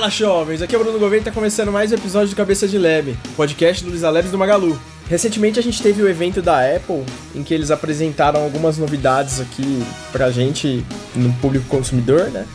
[0.00, 0.62] Fala, jovens!
[0.62, 3.14] Aqui é o Bruno Gouveia e tá começando mais um episódio do Cabeça de Lab,
[3.36, 4.80] podcast do Luiz Aleves do Magalu.
[5.10, 9.84] Recentemente a gente teve o evento da Apple, em que eles apresentaram algumas novidades aqui
[10.10, 10.82] pra gente,
[11.14, 12.46] no público consumidor, né?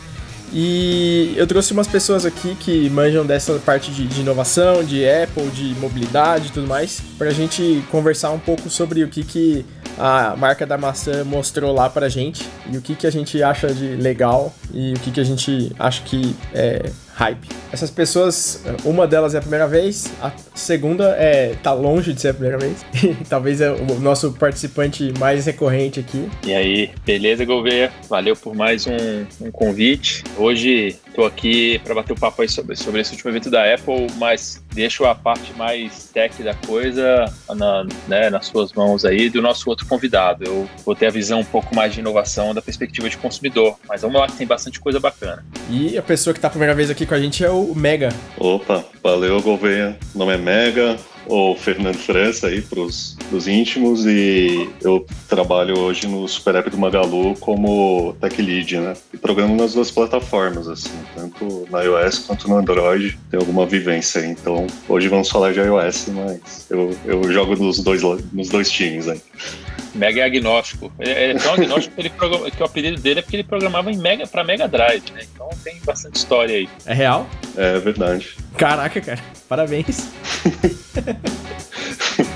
[0.52, 5.46] E eu trouxe umas pessoas aqui que manjam dessa parte de, de inovação, de Apple,
[5.50, 9.64] de mobilidade e tudo mais, pra gente conversar um pouco sobre o que, que
[9.96, 13.72] a marca da maçã mostrou lá pra gente e o que, que a gente acha
[13.72, 17.48] de legal e o que, que a gente acha que é hype.
[17.72, 22.28] Essas pessoas, uma delas é a primeira vez, a segunda é tá longe de ser
[22.28, 22.84] a primeira vez.
[23.28, 26.28] Talvez é o nosso participante mais recorrente aqui.
[26.46, 27.90] E aí, beleza, Gouveia?
[28.08, 30.22] Valeu por mais um, um convite.
[30.36, 33.74] Hoje tô aqui para bater o um papo aí sobre, sobre esse último evento da
[33.74, 39.30] Apple, mas deixo a parte mais tech da coisa na, né, nas suas mãos aí
[39.30, 40.44] do nosso outro convidado.
[40.44, 44.02] Eu vou ter a visão um pouco mais de inovação da perspectiva de consumidor, mas
[44.02, 45.44] vamos lá que tem bastante coisa bacana.
[45.70, 48.08] E a pessoa que tá a primeira vez aqui com a gente é o Mega.
[48.36, 49.96] Opa, valeu, Gouveia.
[50.14, 50.96] O nome é Mega,
[51.26, 56.78] ou Fernando França aí pros, pros íntimos e eu trabalho hoje no Super App do
[56.78, 58.94] Magalu como Tech Lead, né?
[59.12, 64.20] E programo nas duas plataformas, assim, tanto na iOS quanto no Android, tem alguma vivência
[64.20, 64.28] aí.
[64.28, 69.08] Então, hoje vamos falar de iOS, mas eu, eu jogo nos dois, nos dois times
[69.08, 69.20] aí.
[69.96, 70.92] Mega é agnóstico.
[70.98, 73.96] Ele é tão agnóstico que, ele que o apelido dele é porque ele programava em
[73.96, 75.22] Mega para Mega Drive, né?
[75.32, 76.68] Então tem bastante história aí.
[76.84, 77.26] É real?
[77.56, 78.36] É verdade.
[78.56, 79.20] Caraca, cara.
[79.48, 80.08] Parabéns.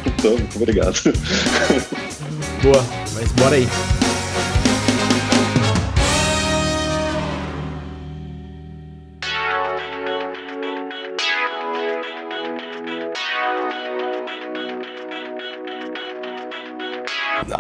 [0.07, 1.01] então, obrigado.
[2.63, 3.69] Boa, mas bora aí.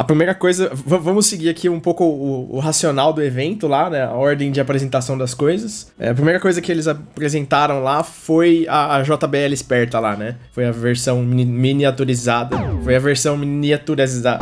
[0.00, 4.02] A primeira coisa, vamos seguir aqui um pouco o, o, racional do evento lá, né?
[4.02, 5.92] A ordem de apresentação das coisas.
[5.98, 10.36] É, a primeira coisa que eles apresentaram lá foi a, a JBL esperta lá, né?
[10.52, 12.56] Foi a versão mini miniaturizada.
[12.82, 14.38] Foi a versão miniaturizada.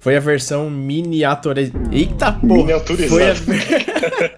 [0.00, 1.78] Foi a versão miniaturizada.
[1.90, 2.56] Eita porra!
[2.58, 3.32] Miniaturizada.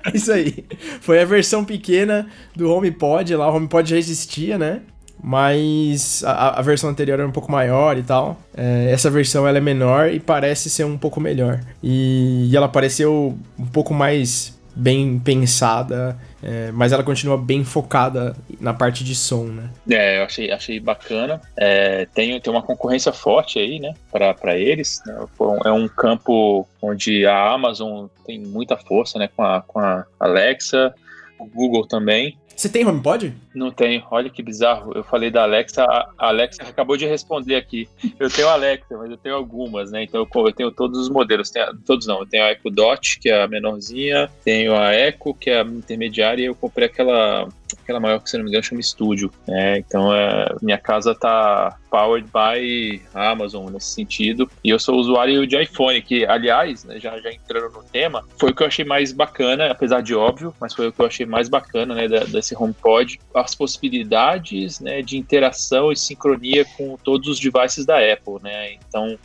[0.04, 0.16] A...
[0.16, 0.64] Isso aí.
[1.00, 3.50] Foi a versão pequena do HomePod lá.
[3.50, 4.82] O HomePod já existia, né?
[5.26, 8.38] Mas a, a, versão anterior era um pouco maior e tal.
[8.56, 11.58] É, essa versão ela é menor e parece ser um pouco melhor.
[11.82, 18.36] E, e ela pareceu um pouco mais bem pensada, é, mas ela continua bem focada
[18.60, 19.68] na parte de som, né?
[19.90, 21.40] É, eu achei, achei bacana.
[21.56, 25.02] É, tem, tem uma concorrência forte aí, né, para eles.
[25.04, 25.26] Né?
[25.64, 30.94] É um campo onde a Amazon tem muita força, né, com a, com a Alexa,
[31.36, 32.38] o Google também.
[32.54, 33.34] Você tem HomePod?
[33.56, 34.04] Não tenho.
[34.10, 34.92] Olha que bizarro.
[34.94, 37.88] Eu falei da Alexa, a Alexa acabou de responder aqui.
[38.20, 40.02] Eu tenho a Alexa, mas eu tenho algumas, né?
[40.02, 41.50] Então eu tenho todos os modelos.
[41.50, 42.20] Tenho, todos não.
[42.20, 44.30] Eu tenho a Echo Dot, que é a menorzinha.
[44.44, 46.42] Tenho a Echo, que é a intermediária.
[46.42, 47.48] E eu comprei aquela
[47.82, 49.30] aquela maior que, se não me engano, chama Studio.
[49.46, 49.78] Né?
[49.78, 54.50] Então, é, minha casa tá powered by Amazon nesse sentido.
[54.62, 58.50] E eu sou usuário de iPhone, que, aliás, né, já, já entrando no tema, foi
[58.50, 61.24] o que eu achei mais bacana, apesar de óbvio, mas foi o que eu achei
[61.24, 63.18] mais bacana né, desse HomePod.
[63.46, 68.42] As possibilidades né, de interação e sincronia com todos os devices da Apple.
[68.42, 68.72] Né?
[68.72, 69.16] Então,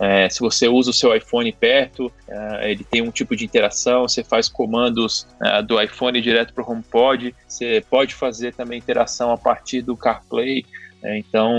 [0.00, 4.08] é, se você usa o seu iPhone perto, é, ele tem um tipo de interação,
[4.08, 9.30] você faz comandos é, do iPhone direto para o HomePod, você pode fazer também interação
[9.30, 10.66] a partir do CarPlay.
[11.02, 11.52] É, então,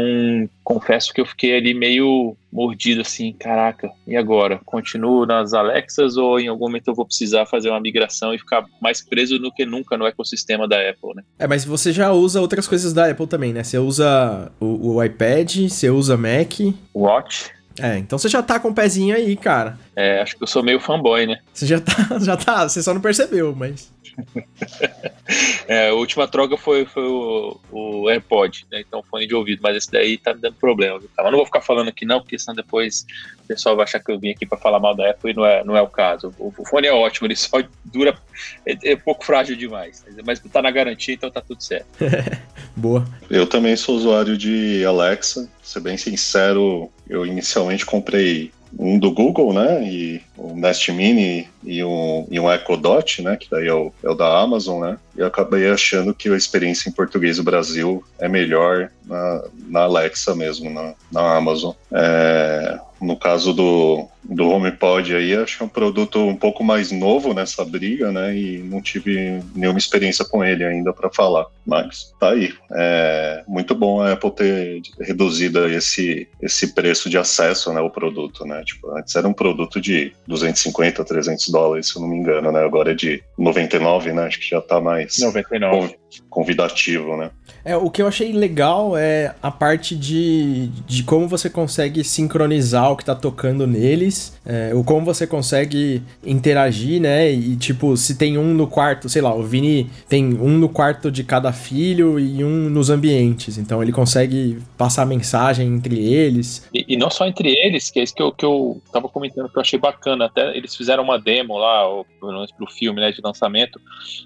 [0.64, 4.60] confesso que eu fiquei ali meio mordido assim, caraca, e agora?
[4.66, 8.66] Continuo nas Alexas ou em algum momento eu vou precisar fazer uma migração e ficar
[8.82, 11.24] mais preso do que nunca no ecossistema da Apple, né?
[11.38, 13.64] É, mas você já usa outras coisas da Apple também, né?
[13.64, 16.60] Você usa o, o iPad, você usa Mac.
[16.94, 17.52] Watch.
[17.82, 19.78] É, então você já tá com o pezinho aí, cara.
[19.96, 21.40] É, acho que eu sou meio fanboy, né?
[21.54, 23.92] Você já tá, já tá, você só não percebeu, mas.
[25.68, 28.82] é, a última troca foi, foi o, o AirPod, né?
[28.82, 31.00] Então fone de ouvido, mas esse daí tá me dando problema.
[31.00, 31.10] Viu?
[31.16, 33.06] Mas não vou ficar falando aqui não, porque senão depois
[33.44, 35.46] o pessoal vai achar que eu vim aqui para falar mal da Apple e não
[35.46, 36.34] é, não é o caso.
[36.38, 38.18] O, o fone é ótimo, ele só dura,
[38.66, 41.88] é, é pouco frágil demais, mas tá na garantia, então tá tudo certo.
[42.76, 43.06] Boa.
[43.30, 49.54] Eu também sou usuário de Alexa, ser bem sincero, eu inicialmente comprei um do Google,
[49.54, 49.84] né?
[49.84, 53.36] E o Nest Mini e um, e um Echo Dot, né?
[53.36, 54.98] Que daí é o, é o da Amazon, né?
[55.16, 59.80] E eu acabei achando que a experiência em português do Brasil é melhor na, na
[59.82, 61.74] Alexa mesmo, na, na Amazon.
[61.92, 67.34] É, no caso do, do HomePod aí, acho é um produto um pouco mais novo
[67.34, 68.36] nessa briga, né?
[68.36, 71.48] E não tive nenhuma experiência com ele ainda para falar.
[71.66, 72.54] Mas tá aí.
[72.72, 78.46] É muito bom a Apple ter reduzido esse, esse preço de acesso né, ao produto,
[78.46, 78.64] né?
[78.66, 82.64] Tipo, antes era um produto de 250, 300 dólares, se eu não me engano, né?
[82.64, 84.28] Agora é de 99, né?
[84.28, 85.96] Acho que já tá mais 99.
[86.30, 87.32] Convidativo, né?
[87.64, 92.92] É, o que eu achei legal é a parte de, de como você consegue sincronizar
[92.92, 97.32] o que tá tocando neles, é, o como você consegue interagir, né?
[97.32, 101.12] E tipo, se tem um no quarto, sei lá, o Vini tem um no quarto
[101.12, 103.58] de cada filho e um nos ambientes.
[103.58, 106.68] Então ele consegue passar mensagem entre eles.
[106.74, 109.50] E, e não só entre eles, que é isso que eu, que eu tava comentando
[109.50, 110.26] que eu achei bacana.
[110.26, 113.80] Até eles fizeram uma demo lá, ou, pelo menos pro filme né, de lançamento,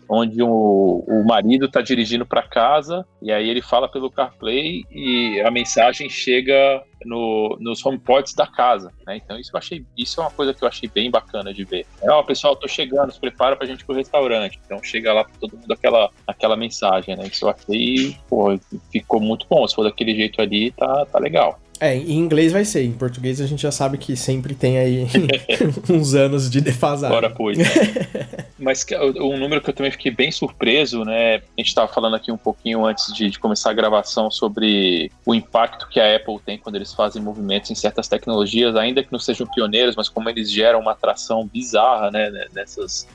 [0.07, 5.41] onde o, o marido tá dirigindo para casa e aí ele fala pelo CarPlay e
[5.41, 9.17] a mensagem chega no, nos homepods da casa, né?
[9.17, 11.85] Então isso eu achei, isso é uma coisa que eu achei bem bacana de ver.
[12.01, 14.59] É, ó, pessoal, tô chegando, se prepara pra gente ir pro restaurante.
[14.65, 17.25] Então chega lá pra todo mundo aquela, aquela mensagem, né?
[17.25, 18.57] Isso eu achei, pô,
[18.91, 19.67] ficou muito bom.
[19.67, 21.59] Se for daquele jeito ali, tá, tá legal.
[21.83, 22.85] É, em inglês vai ser.
[22.85, 25.05] Em português a gente já sabe que sempre tem aí
[25.91, 27.13] uns anos de defasagem.
[27.13, 27.57] Bora, pois.
[27.63, 28.27] Né?
[28.57, 28.85] Mas
[29.17, 31.35] um número que eu também fiquei bem surpreso, né?
[31.35, 35.35] A gente estava falando aqui um pouquinho antes de, de, começar a gravação sobre o
[35.35, 39.19] impacto que a Apple tem quando eles fazem movimentos em certas tecnologias, ainda que não
[39.19, 42.31] sejam pioneiros, mas como eles geram uma atração bizarra, né?
[42.53, 43.07] Nessas,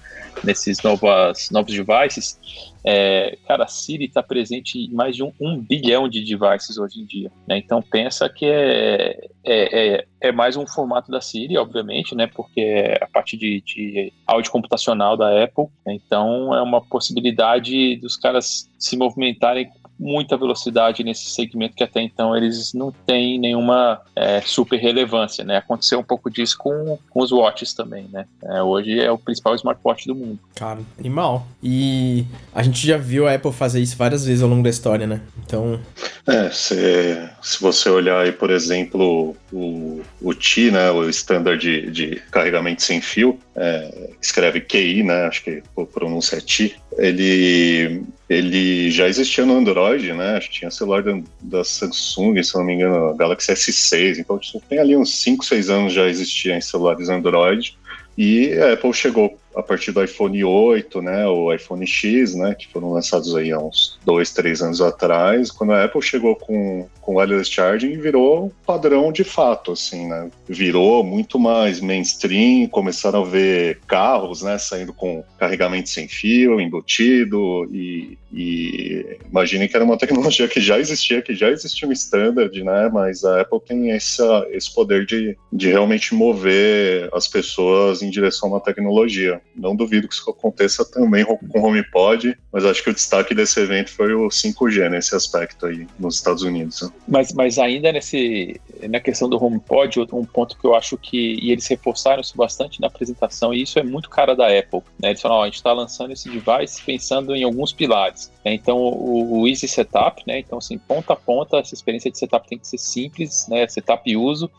[0.44, 2.38] nesses novas, novos devices.
[2.84, 7.00] É, cara, a Siri está presente em mais de um, um, bilhão de devices hoje
[7.00, 7.30] em dia.
[7.46, 7.58] Né?
[7.58, 12.26] Então pensa que é, é, é, é, mais um formato da Siri, obviamente, né?
[12.26, 15.66] Porque é a parte de, de áudio computacional da Apple.
[15.86, 15.94] Né?
[15.94, 22.36] Então é uma possibilidade dos caras se movimentarem muita velocidade nesse segmento que até então
[22.36, 25.56] eles não têm nenhuma é, super relevância, né?
[25.56, 28.26] Aconteceu um pouco disso com, com os watches também, né?
[28.42, 30.38] É, hoje é o principal smartwatch do mundo.
[30.54, 31.46] Cara, animal.
[31.62, 32.24] E
[32.54, 35.20] a gente já viu a Apple fazer isso várias vezes ao longo da história, né?
[35.44, 35.80] Então...
[36.26, 40.90] É, se, se você olhar aí, por exemplo, o, o TI, né?
[40.90, 45.26] O standard de, de carregamento sem fio, é, escreve QI, né?
[45.26, 46.76] Acho que a pronúncia é TI.
[46.98, 50.36] Ele ele já existia no Android, né?
[50.36, 54.18] Acho que tinha celular da, da, Samsung, se não me engano, Galaxy S6.
[54.18, 57.78] Então tem ali uns 5, 6 anos já existia em celulares Android.
[58.18, 62.68] E a Apple chegou a partir do iPhone 8, né, o iPhone X, né, que
[62.68, 67.16] foram lançados aí há uns dois, três anos atrás, quando a Apple chegou com, com
[67.16, 73.80] wireless charging, virou padrão de fato, assim, né, virou muito mais mainstream, começaram a ver
[73.86, 80.46] carros, né, saindo com carregamento sem fio, embutido, e, e imaginem que era uma tecnologia
[80.46, 84.72] que já existia, que já existia um standard, né, mas a Apple tem essa, esse
[84.72, 89.37] poder de, de realmente mover as pessoas em direção a uma tecnologia.
[89.54, 93.60] Não duvido que isso aconteça também com o HomePod, mas acho que o destaque desse
[93.60, 96.82] evento foi o 5G nesse aspecto aí nos Estados Unidos.
[96.82, 96.90] Né?
[97.06, 101.52] Mas, mas ainda nesse, na questão do HomePod, um ponto que eu acho que, e
[101.52, 105.10] eles reforçaram isso bastante na apresentação, e isso é muito cara da Apple, né?
[105.10, 108.32] Eles falaram, ó, a gente está lançando esse device pensando em alguns pilares.
[108.44, 108.54] Né?
[108.54, 110.38] Então, o, o, Easy Setup, né?
[110.38, 113.66] Então, assim, ponta a ponta, essa experiência de setup tem que ser simples, né?
[113.68, 114.50] Setup e uso,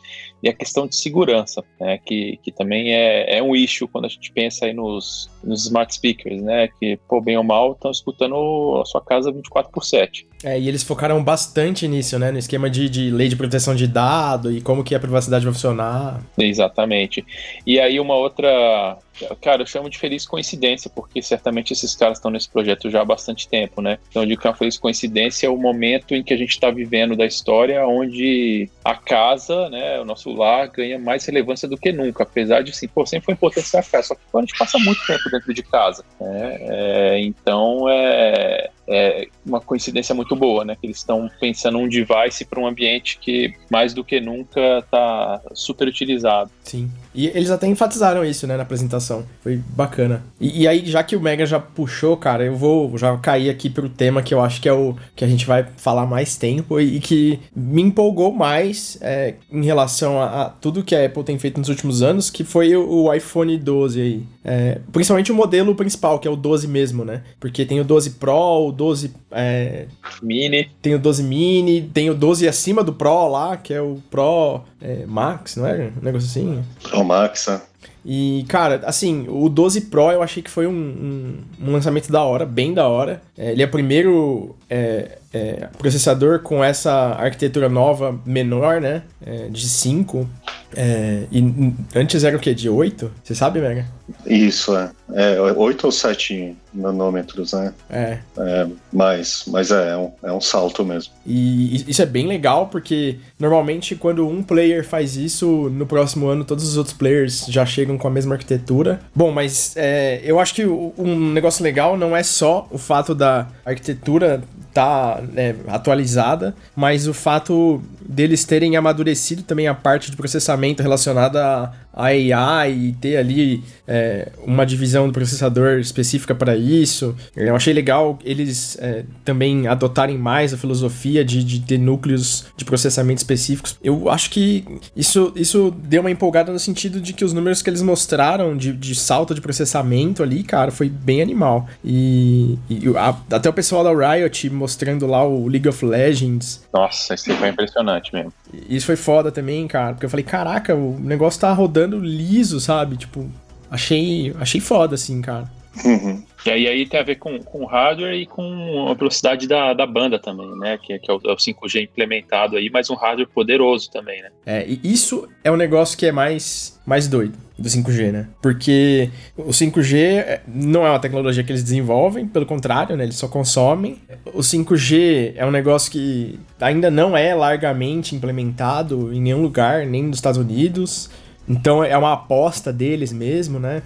[0.43, 1.97] e a questão de segurança, né?
[1.97, 5.93] Que, que também é, é um issue quando a gente pensa aí nos, nos smart
[5.93, 6.69] speakers, né?
[6.79, 10.27] Que, pô, bem ou mal, estão escutando a sua casa 24 por 7.
[10.43, 12.31] É, e eles focaram bastante nisso, né?
[12.31, 15.53] No esquema de, de lei de proteção de dado e como que a privacidade vai
[15.53, 16.21] funcionar.
[16.37, 17.25] Exatamente.
[17.65, 18.97] E aí uma outra
[19.41, 23.05] cara, eu chamo de feliz coincidência, porque certamente esses caras estão nesse projeto já há
[23.05, 23.97] bastante tempo, né?
[24.09, 26.71] Então, eu digo que uma feliz coincidência é o momento em que a gente está
[26.71, 31.91] vivendo da história, onde a casa, né, o nosso lar, ganha mais relevância do que
[31.91, 34.77] nunca, apesar de, sim, pô, sempre foi importante a casa, só que a gente passa
[34.79, 36.57] muito tempo dentro de casa, né?
[36.59, 38.48] É, então, é,
[38.89, 40.75] é uma coincidência muito boa, né?
[40.75, 45.41] Que eles estão pensando um device para um ambiente que mais do que nunca está
[45.53, 46.49] super utilizado.
[46.63, 46.89] Sim.
[47.13, 49.25] E eles até enfatizaram isso, né, na apresentação.
[49.41, 50.23] Foi bacana.
[50.39, 53.69] E, e, aí, já que o Mega já puxou, cara, eu vou já cair aqui
[53.69, 56.79] pro tema que eu acho que é o que a gente vai falar mais tempo
[56.79, 61.23] e, e que me empolgou mais é, em relação a, a, tudo que a Apple
[61.23, 64.23] tem feito nos últimos anos, que foi o, o iPhone 12 aí.
[64.45, 67.23] É, principalmente o modelo principal, que é o 12 mesmo, né?
[67.39, 69.87] Porque tem o 12 Pro, o 12 é,
[70.23, 70.71] Mini.
[70.81, 74.61] Tem o 12 Mini, tem o 12 acima do Pro lá, que é o Pro
[74.81, 75.91] é, Max, não é?
[76.01, 76.63] Um negócio assim.
[76.81, 77.61] Pro Max, né?
[78.05, 82.23] E, cara, assim, o 12 Pro eu achei que foi um, um, um lançamento da
[82.23, 83.21] hora, bem da hora.
[83.37, 89.03] É, ele é o primeiro é, é, processador com essa arquitetura nova menor, né?
[89.25, 90.27] É, de 5.
[90.75, 92.53] É, e antes era o quê?
[92.53, 93.11] De 8?
[93.21, 93.85] Você sabe, Mega?
[94.25, 94.91] Isso, é.
[95.13, 97.73] É 8 ou 7 nanômetros, né?
[97.89, 98.19] É.
[98.37, 101.13] é mas, mas é, é um, é um salto mesmo.
[101.25, 106.43] E isso é bem legal porque normalmente quando um player faz isso, no próximo ano
[106.43, 108.99] todos os outros players já chegam com a mesma arquitetura.
[109.13, 113.47] Bom, mas é, eu acho que um negócio legal não é só o fato da
[113.65, 114.41] arquitetura
[114.73, 121.71] tá né, atualizada, mas o fato deles terem amadurecido também a parte de processamento relacionada
[121.93, 127.15] a AI e ter ali é, uma divisão do processador específica para isso.
[127.35, 132.63] Eu achei legal eles é, também adotarem mais a filosofia de, de ter núcleos de
[132.63, 133.77] processamento específicos.
[133.83, 134.63] Eu acho que
[134.95, 138.71] isso, isso deu uma empolgada no sentido de que os números que eles mostraram de,
[138.71, 141.67] de salto de processamento ali, cara, foi bem animal.
[141.83, 146.63] E, e a, até o pessoal da Riot mostrando lá o League of Legends.
[146.73, 148.31] Nossa, isso foi impressionante mesmo.
[148.67, 152.97] Isso foi foda também, cara, porque eu falei, caraca, o negócio tá rodando liso, sabe?
[152.97, 153.29] Tipo,
[153.69, 155.49] achei, achei foda, assim, cara.
[155.85, 156.23] Uhum.
[156.45, 159.85] E aí, aí tem a ver com, com hardware e com a velocidade da, da
[159.85, 160.77] banda também, né?
[160.77, 164.29] Que, que é, o, é o 5G implementado aí, mas um hardware poderoso também, né?
[164.45, 168.27] É, e isso é um negócio que é mais, mais doido do 5G, né?
[168.41, 173.03] Porque o 5G é, não é uma tecnologia que eles desenvolvem, pelo contrário, né?
[173.03, 173.97] Eles só consomem.
[174.33, 180.03] O 5G é um negócio que ainda não é largamente implementado em nenhum lugar, nem
[180.03, 181.09] nos Estados Unidos.
[181.49, 183.81] Então é uma aposta deles mesmo, né?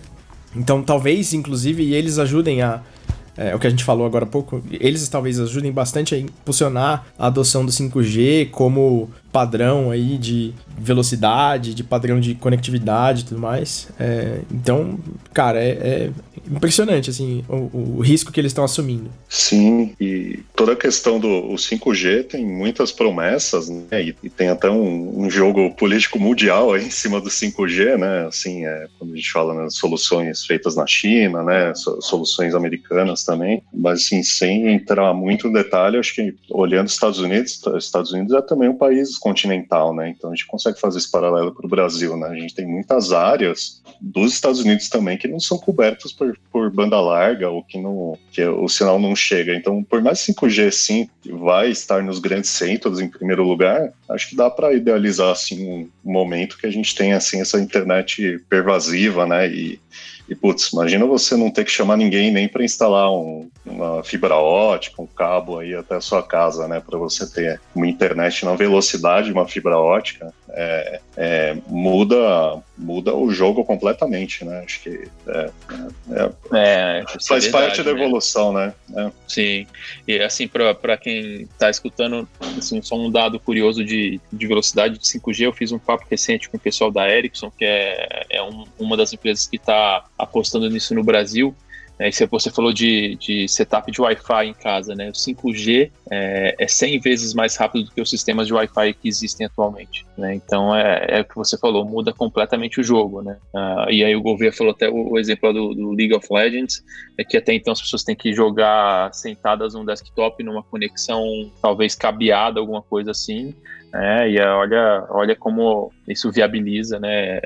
[0.55, 2.81] Então talvez, inclusive, eles ajudem a.
[3.35, 7.07] É, o que a gente falou agora há pouco, eles talvez ajudem bastante a impulsionar
[7.17, 13.41] a adoção do 5G como padrão aí de velocidade, de padrão de conectividade e tudo
[13.41, 13.87] mais.
[13.99, 14.99] É, então,
[15.33, 16.09] cara, é, é,
[16.49, 19.09] impressionante, assim, o, o risco que eles estão assumindo.
[19.27, 24.69] Sim, e toda a questão do 5G tem muitas promessas, né, e, e tem até
[24.69, 29.15] um, um, jogo político mundial aí em cima do 5G, né, assim, é, quando a
[29.15, 35.13] gente fala nas soluções feitas na China, né, soluções americanas também, mas assim, sem entrar
[35.13, 39.17] muito no detalhe, acho que olhando os Estados Unidos, Estados Unidos é também um país
[39.23, 40.09] continental, né?
[40.09, 42.27] Então a gente consegue fazer esse paralelo para o Brasil, né?
[42.27, 46.69] A gente tem muitas áreas dos Estados Unidos também que não são cobertas por, por
[46.69, 49.55] banda larga ou que, não, que o sinal não chega.
[49.55, 54.35] Então, por mais 5G sim vai estar nos grandes centros em primeiro lugar, acho que
[54.35, 59.47] dá para idealizar assim um momento que a gente tem assim essa internet pervasiva, né?
[59.49, 59.79] E
[60.27, 64.35] e, putz, imagina você não ter que chamar ninguém nem para instalar um, uma fibra
[64.35, 66.79] ótica, um cabo aí até a sua casa, né?
[66.79, 70.33] Para você ter uma internet na velocidade de uma fibra ótica.
[70.55, 74.63] É, é, muda, muda o jogo completamente, né?
[74.63, 75.49] Acho que é,
[76.11, 77.99] é, é faz parte da né?
[77.99, 78.73] evolução, né?
[78.87, 79.11] né?
[79.27, 79.65] Sim.
[80.07, 85.05] E assim, para quem está escutando, assim, só um dado curioso de, de velocidade de
[85.05, 88.65] 5G, eu fiz um papo recente com o pessoal da Ericsson, que é, é um,
[88.77, 91.55] uma das empresas que está apostando nisso no Brasil.
[92.03, 95.07] É, se você falou de, de setup de Wi-Fi em casa, né?
[95.07, 99.07] O 5G é, é 100 vezes mais rápido do que os sistemas de Wi-Fi que
[99.07, 100.35] existem atualmente, né?
[100.35, 103.37] Então é, é o que você falou, muda completamente o jogo, né?
[103.55, 106.83] Ah, e aí o governo falou até o, o exemplo do, do, League of Legends,
[107.17, 111.23] é que até então as pessoas têm que jogar sentadas num desktop numa conexão
[111.61, 113.55] talvez cabeada, alguma coisa assim,
[113.93, 114.29] né?
[114.29, 117.39] E olha, olha como isso viabiliza, né?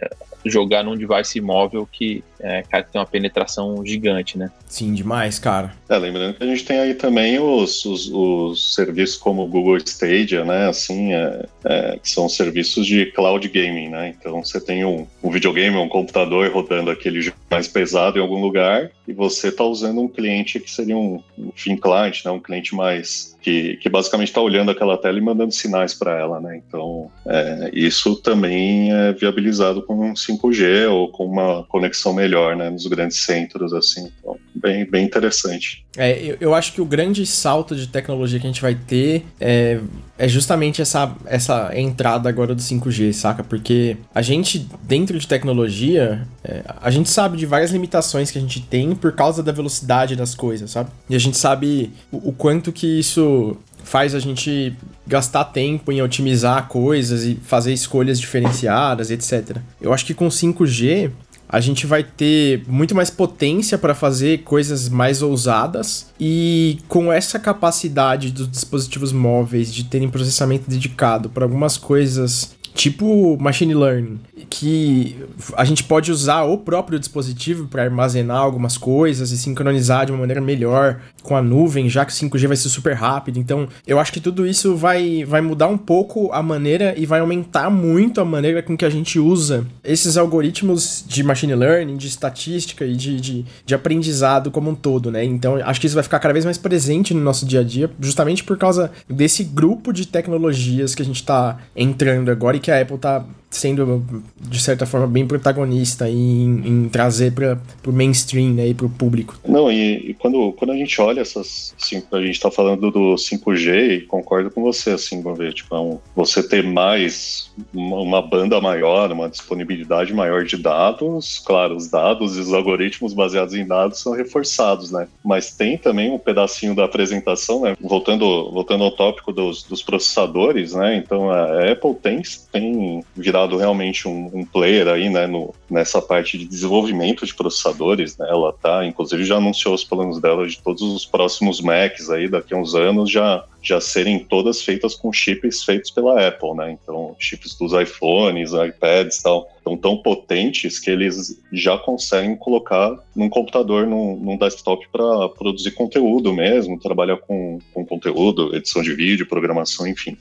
[0.45, 4.49] Jogar num device móvel que, é, cara, tem uma penetração gigante, né?
[4.65, 5.73] Sim, demais, cara.
[5.89, 9.77] É, lembrando que a gente tem aí também os, os, os serviços como o Google
[9.77, 10.69] Stadia, né?
[10.69, 14.15] Assim, é, é, que são serviços de cloud gaming, né?
[14.17, 18.39] Então você tem um, um videogame, um computador rodando aquele jogo mais pesado em algum
[18.41, 22.31] lugar e você está usando um cliente que seria um, um client, né?
[22.31, 26.41] Um cliente mais que, que basicamente está olhando aquela tela e mandando sinais para ela,
[26.41, 26.61] né?
[26.67, 32.69] Então, é, isso também é viabilizado com 5G ou com uma conexão melhor, né?
[32.69, 34.11] Nos grandes centros, assim.
[34.19, 35.86] Então, bem, bem interessante.
[35.97, 39.25] É, eu, eu acho que o grande salto de tecnologia que a gente vai ter
[39.39, 39.79] é,
[40.17, 43.43] é justamente essa, essa entrada agora do 5G, saca?
[43.43, 48.41] Porque a gente, dentro de tecnologia, é, a gente sabe de várias limitações que a
[48.41, 50.91] gente tem por causa da velocidade das coisas, sabe?
[51.09, 54.75] E a gente sabe o, o quanto que isso faz a gente
[55.07, 59.57] gastar tempo em otimizar coisas e fazer escolhas diferenciadas, etc.
[59.79, 61.09] Eu acho que com 5G
[61.49, 67.39] a gente vai ter muito mais potência para fazer coisas mais ousadas e com essa
[67.39, 74.19] capacidade dos dispositivos móveis de terem processamento dedicado para algumas coisas tipo machine learning,
[74.49, 75.17] que
[75.55, 80.19] a gente pode usar o próprio dispositivo para armazenar algumas coisas e sincronizar de uma
[80.19, 83.37] maneira melhor com a nuvem, já que 5G vai ser super rápido.
[83.37, 87.19] Então, eu acho que tudo isso vai, vai mudar um pouco a maneira e vai
[87.19, 92.07] aumentar muito a maneira com que a gente usa esses algoritmos de machine learning, de
[92.07, 95.25] estatística e de, de, de aprendizado como um todo, né?
[95.25, 97.89] Então, acho que isso vai ficar cada vez mais presente no nosso dia a dia,
[97.99, 102.71] justamente por causa desse grupo de tecnologias que a gente está entrando agora e que
[102.73, 103.25] a Apple está
[103.57, 104.03] sendo,
[104.39, 108.89] de certa forma, bem protagonista em, em trazer para o mainstream né, e para o
[108.89, 109.35] público.
[109.47, 111.75] Não, e, e, quando, quando a gente olha essas.
[111.81, 115.79] Assim, a gente está falando do 5G e concordo com você, assim, ver, tipo, é
[115.79, 121.87] um, você ter mais, uma, uma, banda maior, uma disponibilidade maior de dados, claro, os
[121.87, 125.07] dados e os algoritmos baseados em dados são reforçados, né?
[125.23, 127.75] Mas tem também um pedacinho da apresentação, né?
[127.79, 130.97] Voltando, voltando ao tópico dos, dos processadores, né?
[130.97, 132.21] Então a Apple tem,
[132.51, 137.33] tem virado virado realmente um, um player aí, né, no, nessa parte de desenvolvimento de
[137.33, 142.09] processadores, né, ela tá, inclusive já anunciou os planos dela de todos os próximos Macs
[142.09, 146.53] aí, daqui a uns anos, já, já serem todas feitas com chips feitos pela Apple,
[146.55, 152.35] né, então chips dos iPhones, iPads e tal, estão tão potentes que eles já conseguem
[152.35, 158.81] colocar num computador, num, num desktop para produzir conteúdo mesmo, trabalhar com, com conteúdo, edição
[158.81, 160.17] de vídeo, programação, enfim.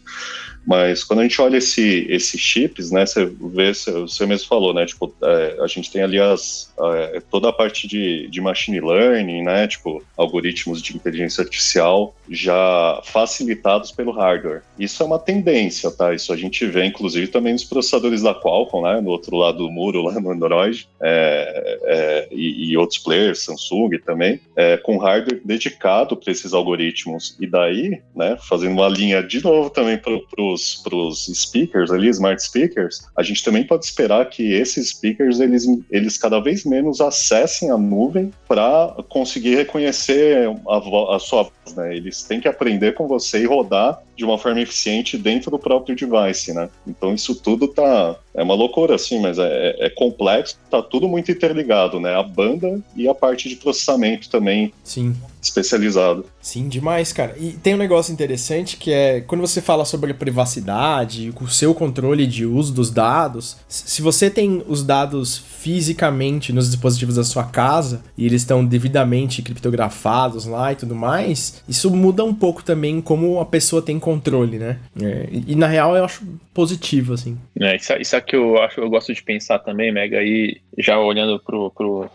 [0.67, 4.85] Mas quando a gente olha esse, esses chips, né, você vê, você mesmo falou, né,
[4.85, 9.43] tipo, é, a gente tem ali as, é, toda a parte de, de machine learning,
[9.45, 14.63] né, tipo, algoritmos de inteligência artificial já facilitados pelo hardware.
[14.77, 16.13] Isso é uma tendência, tá?
[16.13, 19.71] Isso a gente vê, inclusive, também nos processadores da Qualcomm, né, no outro lado do
[19.71, 25.41] muro, lá no Android, é, é, e, e, outros players, Samsung também, é, com hardware
[25.45, 27.37] dedicado para esses algoritmos.
[27.39, 30.43] E daí, né, fazendo uma linha de novo também para para
[30.93, 36.19] os speakers ali, smart speakers, a gente também pode esperar que esses speakers eles, eles
[36.19, 41.97] cada vez menos acessem a nuvem para conseguir reconhecer a, a sua voz, né?
[41.97, 45.95] Eles têm que aprender com você e rodar de uma forma eficiente dentro do próprio
[45.95, 46.69] device, né?
[46.87, 51.31] Então isso tudo tá é uma loucura assim, mas é, é complexo, tá tudo muito
[51.31, 52.15] interligado, né?
[52.15, 54.73] A banda e a parte de processamento também.
[54.85, 55.15] Sim
[55.47, 56.27] especializado.
[56.41, 57.35] Sim, demais, cara.
[57.39, 61.75] E tem um negócio interessante que é quando você fala sobre a privacidade, o seu
[61.75, 67.45] controle de uso dos dados, se você tem os dados fisicamente nos dispositivos da sua
[67.45, 73.01] casa e eles estão devidamente criptografados lá e tudo mais, isso muda um pouco também
[73.01, 74.79] como a pessoa tem controle, né?
[75.03, 77.37] É, e, e, na real eu acho positivo, assim.
[77.61, 80.97] É, isso, isso é que eu acho, eu gosto de pensar também, Mega, aí já
[80.97, 81.43] olhando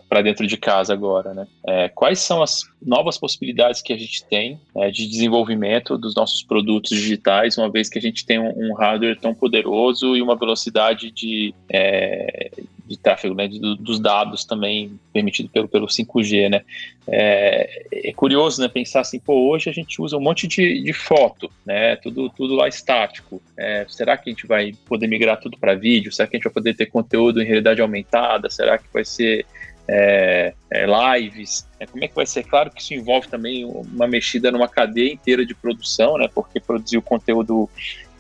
[0.08, 1.45] para dentro de casa agora, né?
[1.67, 6.41] É, quais são as novas possibilidades que a gente tem né, de desenvolvimento dos nossos
[6.41, 10.38] produtos digitais, uma vez que a gente tem um, um hardware tão poderoso e uma
[10.38, 12.51] velocidade de, é,
[12.91, 16.62] de tráfego, né, de, dos dados também permitido pelo, pelo 5G, né?
[17.08, 20.93] É, é, curioso, né, pensar assim, pô, hoje a gente usa um monte de, de
[20.93, 23.41] foto, né, tudo, tudo lá estático.
[23.58, 26.12] É, será que a gente vai poder migrar tudo para vídeo?
[26.12, 28.49] Será que a gente vai poder ter conteúdo em realidade aumentada?
[28.49, 29.45] Será que vai ser
[29.88, 31.88] é, é, lives, né?
[31.88, 32.43] como é que vai ser?
[32.43, 36.30] Claro que isso envolve também uma mexida numa cadeia inteira de produção, né?
[36.34, 37.69] Porque produzir o conteúdo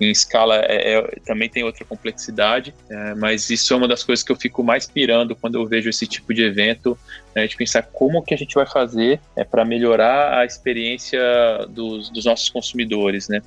[0.01, 4.23] em escala é, é, também tem outra complexidade, é, mas isso é uma das coisas
[4.23, 6.97] que eu fico mais pirando quando eu vejo esse tipo de evento,
[7.35, 11.21] né, de pensar como que a gente vai fazer é, para melhorar a experiência
[11.69, 13.41] dos, dos nossos consumidores, né?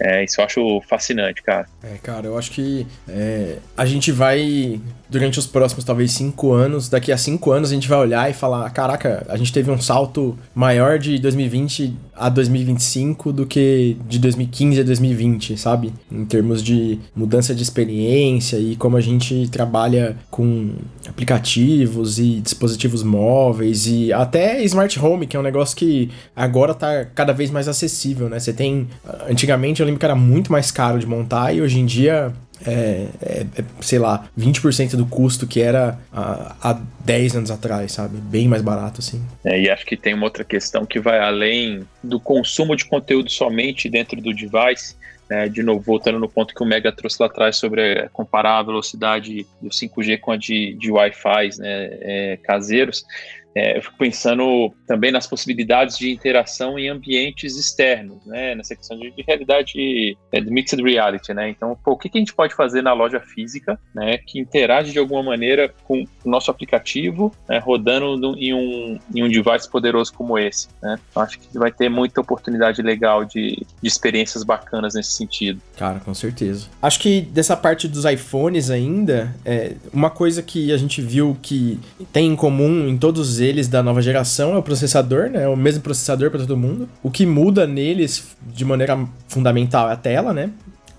[0.00, 1.68] É, isso eu acho fascinante, cara.
[1.82, 6.88] É, cara, eu acho que é, a gente vai, durante os próximos talvez cinco anos,
[6.88, 9.80] daqui a cinco anos a gente vai olhar e falar, caraca, a gente teve um
[9.80, 15.89] salto maior de 2020 a 2025 do que de 2015 a 2020, sabe?
[16.10, 20.70] Em termos de mudança de experiência e como a gente trabalha com
[21.08, 27.04] aplicativos e dispositivos móveis e até smart home, que é um negócio que agora tá
[27.14, 28.38] cada vez mais acessível, né?
[28.38, 28.88] Você tem.
[29.28, 32.32] Antigamente eu lembro que era muito mais caro de montar e hoje em dia
[32.66, 37.92] é, é, é, sei lá, 20% do custo que era há, há 10 anos atrás,
[37.92, 38.18] sabe?
[38.18, 39.22] Bem mais barato, assim.
[39.44, 43.30] É, e acho que tem uma outra questão que vai além do consumo de conteúdo
[43.30, 44.94] somente dentro do device.
[45.30, 45.48] Né?
[45.48, 48.62] De novo, voltando no ponto que o Mega trouxe lá atrás sobre é, comparar a
[48.64, 51.88] velocidade do 5G com a de, de Wi-Fi né?
[52.00, 53.06] É, caseiros.
[53.54, 58.54] É, eu fico pensando também nas possibilidades de interação em ambientes externos, né?
[58.54, 61.48] Nessa questão de, de realidade, é, de mixed reality, né?
[61.50, 64.18] Então, pô, o que, que, a gente pode fazer na loja física, né?
[64.18, 69.22] Que interage de alguma maneira com o nosso aplicativo, né, rodando no, em, um, em
[69.22, 70.98] um device poderoso como esse, né?
[71.10, 75.60] Então, acho que vai ter muita oportunidade legal de, de experiências bacanas nesse sentido.
[75.76, 76.68] Cara, com certeza.
[76.80, 81.78] Acho que dessa parte dos iPhones ainda, é, uma coisa que a gente viu que
[82.12, 85.44] tem em comum em todos eles da nova geração é o processador, né?
[85.44, 86.88] É o mesmo processador para todo mundo.
[87.02, 88.98] O que muda neles de maneira
[89.28, 90.50] fundamental é a tela, né?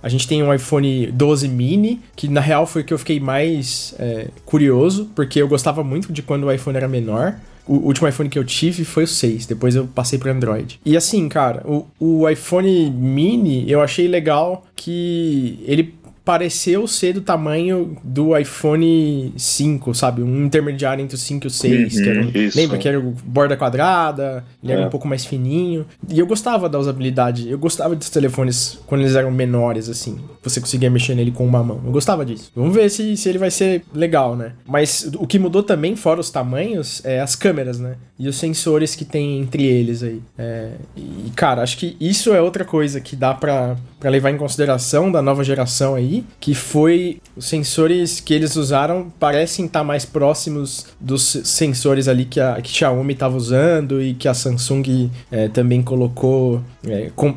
[0.04, 3.94] A gente tem um iPhone 12 mini, que na real foi que eu fiquei mais
[4.00, 7.36] é, curioso, porque eu gostava muito de quando o iPhone era menor.
[7.68, 10.80] O último iPhone que eu tive foi o 6, depois eu passei para Android.
[10.84, 15.94] E assim, cara, o, o iPhone mini eu achei legal que ele
[16.32, 20.24] pareceu ser do tamanho do iPhone 5, sabe?
[20.24, 21.94] Um intermediário entre o 5 e o 6.
[21.94, 24.76] Uhum, que era, lembra que era borda quadrada, ele é.
[24.78, 25.86] era um pouco mais fininho.
[26.08, 27.50] E eu gostava da usabilidade.
[27.50, 30.22] Eu gostava dos telefones quando eles eram menores, assim.
[30.42, 31.82] Você conseguia mexer nele com uma mão.
[31.86, 32.50] Eu gostava disso.
[32.56, 34.54] Vamos ver se, se ele vai ser legal, né?
[34.66, 37.98] Mas o que mudou também, fora os tamanhos, é as câmeras, né?
[38.18, 40.22] E os sensores que tem entre eles aí.
[40.38, 44.38] É, e, cara, acho que isso é outra coisa que dá pra, pra levar em
[44.38, 50.04] consideração da nova geração aí que foi os sensores que eles usaram parecem estar mais
[50.04, 55.48] próximos dos sensores ali que a que Xiaomi estava usando e que a Samsung é,
[55.48, 57.34] também colocou, é, com,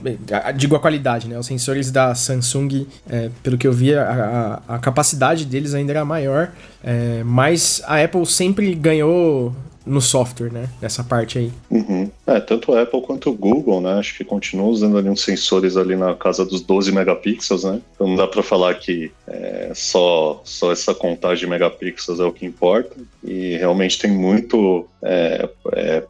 [0.57, 1.39] digo a qualidade, né?
[1.39, 5.93] Os sensores da Samsung, é, pelo que eu vi, a, a, a, capacidade deles ainda
[5.93, 9.55] era maior, é, mas a Apple sempre ganhou
[9.87, 10.69] no software, né?
[10.81, 11.53] Nessa parte aí.
[11.71, 12.11] Uhum.
[12.27, 13.95] É, tanto a Apple quanto o Google, né?
[13.95, 17.81] Acho que continuam usando ali uns sensores ali na casa dos 12 megapixels, né?
[17.95, 22.33] Então não dá para falar que é, só, só essa contagem de megapixels é o
[22.33, 22.97] que importa.
[23.23, 26.03] E realmente tem muito é, é,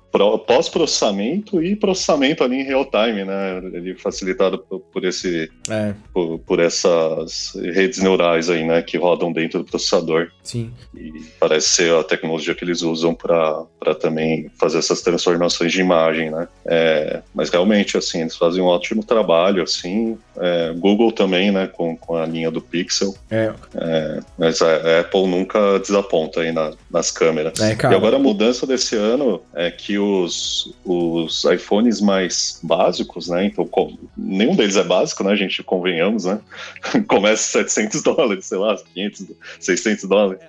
[0.47, 3.61] pós-processamento e processamento ali em real time, né?
[3.73, 5.93] Ele facilitado por, por esse é.
[6.13, 8.81] por, por, essas redes neurais aí, né?
[8.83, 10.31] Que rodam dentro do processador.
[10.45, 10.71] Sim.
[10.95, 13.67] E parece ser a tecnologia que eles usam para
[14.01, 16.47] também fazer essas transformações de imagem, né?
[16.65, 20.17] É, mas realmente, assim, eles fazem um ótimo trabalho, assim.
[20.37, 21.67] É, Google também, né?
[21.67, 23.13] Com, com a linha do Pixel.
[23.29, 23.53] É.
[23.75, 27.59] é mas a Apple nunca desaponta aí na, nas câmeras.
[27.61, 33.47] É, e agora a mudança desse ano é que os, os iPhones mais básicos, né?
[33.47, 33.69] Então,
[34.17, 35.33] nenhum deles é básico, né?
[35.33, 36.41] A gente convenhamos, né?
[37.07, 39.27] Começa 700 dólares, sei lá, 500,
[39.61, 40.43] 600 dólares.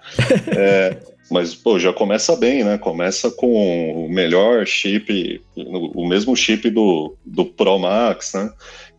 [0.48, 0.98] É,
[1.30, 2.78] mas, pô, já começa bem, né?
[2.78, 8.52] Começa com o melhor chip, o mesmo chip do, do Pro Max, né?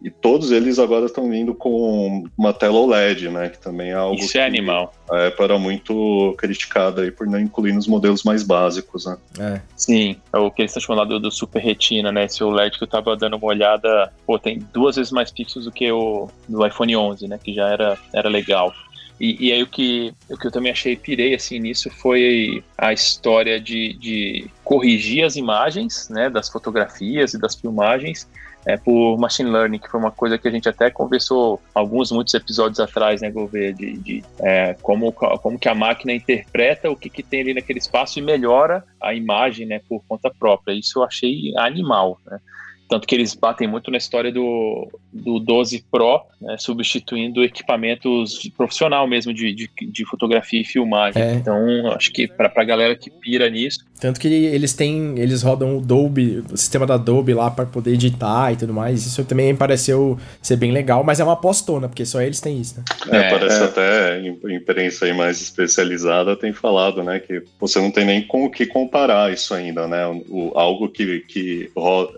[0.02, 3.48] E todos eles agora estão vindo com uma tela OLED, né?
[3.48, 4.92] Que também é algo Isso é animal.
[5.10, 9.16] A Apple era muito criticada aí por não incluir nos modelos mais básicos, né?
[9.38, 9.60] É.
[9.74, 12.24] Sim, é o que eles estão chamando do Super Retina, né?
[12.24, 15.72] Esse OLED que eu tava dando uma olhada, pô, tem duas vezes mais pixels do
[15.72, 17.38] que o do iPhone 11, né?
[17.42, 18.74] Que já era, era legal.
[19.18, 22.92] E, e, aí o que, o que eu também achei pirei assim nisso foi a
[22.92, 28.28] história de, de corrigir as imagens, né, das fotografias e das filmagens
[28.66, 32.34] é, por machine learning, que foi uma coisa que a gente até conversou alguns, muitos
[32.34, 37.08] episódios atrás, né, Gouveia, de, de é, como, como que a máquina interpreta o que,
[37.08, 40.74] que tem ali naquele espaço e melhora a imagem, né, por conta própria.
[40.74, 42.40] Isso eu achei animal, né?
[42.88, 49.06] Tanto que eles batem muito na história do, do 12 Pro, né, substituindo equipamentos profissional
[49.08, 51.20] mesmo de, de, de, fotografia e filmagem.
[51.20, 51.34] É.
[51.34, 51.58] Então,
[51.92, 53.80] acho que para a galera que pira nisso.
[53.98, 57.94] Tanto que eles têm, eles rodam o Dolby, o sistema da Adobe lá para poder
[57.94, 59.06] editar e tudo mais.
[59.06, 62.76] Isso também pareceu ser bem legal, mas é uma postona, porque só eles têm isso,
[62.76, 62.84] né?
[63.10, 63.64] É, é parece é.
[63.64, 64.20] até
[64.54, 68.66] imprensa aí mais especializada tem falado, né, que você não tem nem com o que
[68.66, 70.06] comparar isso ainda, né?
[70.28, 71.70] O, algo que, que,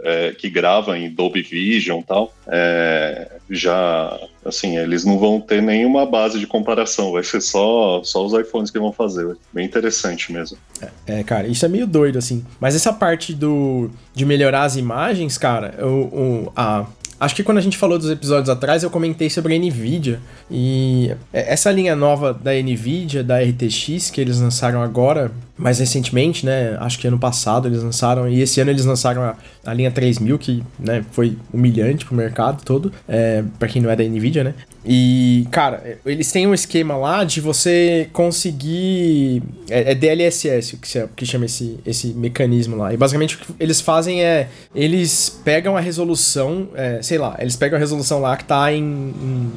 [0.02, 5.62] é, que grava em Dolby Vision e tal, é, já, assim, eles não vão ter
[5.62, 9.36] nenhuma base de comparação, vai ser só, só os iPhones que vão fazer.
[9.52, 10.58] Bem interessante mesmo.
[11.06, 12.44] É, é, cara, isso é meio doido, assim.
[12.60, 16.86] Mas essa parte do de melhorar as imagens, cara, o, o, a,
[17.20, 20.20] Acho que quando a gente falou dos episódios atrás, eu comentei sobre a Nvidia.
[20.48, 26.76] E essa linha nova da Nvidia, da RTX, que eles lançaram agora, mais recentemente, né?
[26.80, 30.38] Acho que ano passado eles lançaram, e esse ano eles lançaram a, a linha 3000,
[30.38, 34.54] que né, foi humilhante pro mercado todo, é, para quem não é da Nvidia, né?
[34.84, 39.42] E, cara, eles têm um esquema lá de você conseguir.
[39.68, 42.94] É, é DLSS que, se, que chama esse, esse mecanismo lá.
[42.94, 44.48] E basicamente o que eles fazem é.
[44.74, 48.82] Eles pegam a resolução, é, sei lá, eles pegam a resolução lá que tá em,
[48.82, 49.52] em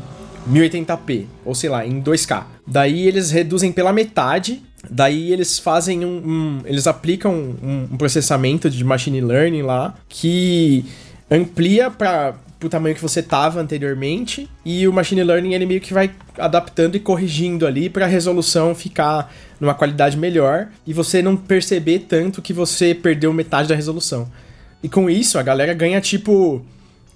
[0.50, 2.44] 1080p, ou sei lá, em 2K.
[2.66, 6.18] Daí eles reduzem pela metade Daí eles fazem um.
[6.26, 10.86] um eles aplicam um, um, processamento de machine learning lá que
[11.30, 15.94] amplia para o tamanho que você tava anteriormente e o machine learning ele meio que
[15.94, 21.36] vai adaptando e corrigindo ali para a resolução ficar numa qualidade melhor e você não
[21.36, 24.28] perceber tanto que você perdeu metade da resolução.
[24.84, 26.64] E com isso a galera ganha tipo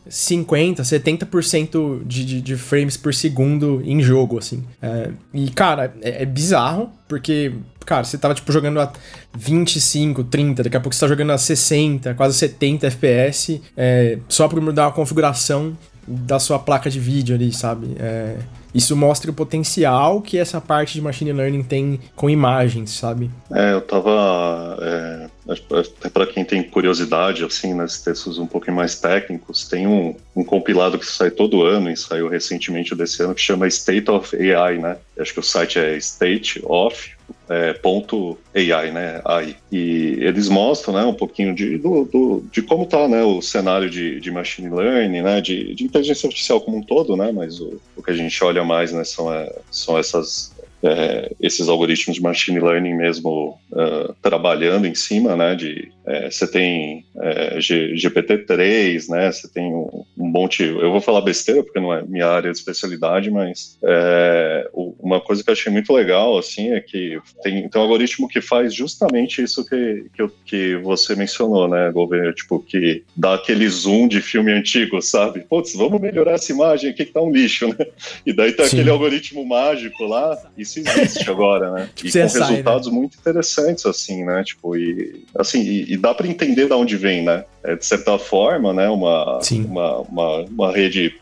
[0.07, 4.63] 50, 70% de, de, de frames por segundo em jogo, assim.
[4.81, 7.53] É, e, cara, é, é, bizarro, porque,
[7.85, 8.91] cara, você tava, tipo, jogando a
[9.33, 14.47] 25, 30, daqui a pouco você tá jogando a 60, quase 70 FPS, é, só
[14.47, 15.75] por mudar a configuração
[16.07, 17.95] da sua placa de vídeo ali, sabe?
[17.99, 18.37] É,
[18.75, 23.31] isso mostra o potencial que essa parte de machine learning tem com imagens, sabe?
[23.49, 24.77] É, eu tava.
[24.81, 30.13] É, até para quem tem curiosidade, assim, nesses textos um pouquinho mais técnicos, tem um,
[30.35, 34.35] um, compilado que sai todo ano e saiu recentemente desse ano que chama State of
[34.35, 34.97] AI, né?
[35.17, 37.14] Acho que o site é State of
[37.49, 39.21] é, ponto AI, né?
[39.23, 39.55] AI.
[39.71, 43.89] E eles mostram, né, um pouquinho de, do, do, de como está, né, o cenário
[43.89, 47.31] de, de machine learning, né, de, de inteligência artificial como um todo, né?
[47.31, 51.67] Mas o, o que a gente olha mais, né, são, é, são essas é, esses
[51.67, 57.57] algoritmos de machine learning mesmo uh, trabalhando em cima, né, de é, você tem é,
[57.57, 62.27] GPT-3, né, você tem um, um, monte, eu vou falar besteira porque não é minha
[62.27, 67.19] área de especialidade, mas é, uma coisa que eu achei muito legal, assim, é que
[67.41, 72.33] tem, tem um algoritmo que faz justamente isso que, que, que você mencionou, né, governo,
[72.33, 75.41] tipo, que dá aquele zoom de filme antigo, sabe?
[75.41, 77.85] Putz, vamos melhorar essa imagem aqui que tá um lixo, né?
[78.25, 78.77] E daí tem Sim.
[78.77, 81.89] aquele algoritmo mágico lá, isso existe agora, né?
[81.95, 82.93] Tipo, e com sai, resultados né?
[82.93, 84.43] muito interessantes, assim, né?
[84.43, 87.45] Tipo, e assim, e, e dá para entender de onde vem, né?
[87.63, 88.87] É, de certa forma, né?
[88.89, 91.15] Uma, uma, uma, uma, rede